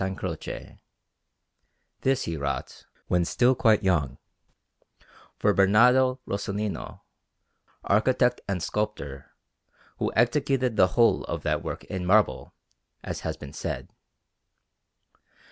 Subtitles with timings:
[0.17, 0.79] Croce;
[1.99, 4.17] this he wrought, when still quite young,
[5.37, 7.01] for Bernardo Rossellino,
[7.83, 9.31] architect and sculptor,
[9.99, 12.55] who executed the whole of that work in marble,
[13.03, 13.89] as has been said.